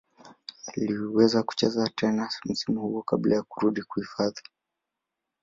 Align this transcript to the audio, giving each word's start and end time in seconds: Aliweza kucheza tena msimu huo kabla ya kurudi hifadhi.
Aliweza 0.77 1.43
kucheza 1.43 1.89
tena 1.89 2.29
msimu 2.45 2.81
huo 2.81 3.01
kabla 3.03 3.35
ya 3.35 3.43
kurudi 3.43 3.83
hifadhi. 3.95 4.41